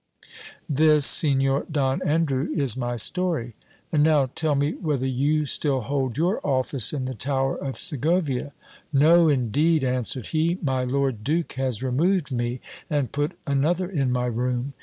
[0.67, 3.53] This, Signor Don Andrew, is my I story.
[3.91, 7.97] And now tell me whether you still hold your office in the tower of Se
[7.97, 8.51] gcvia.
[8.91, 9.83] No, indeed!
[9.83, 14.73] answered he; my lord duke has removed me, and put another in my room.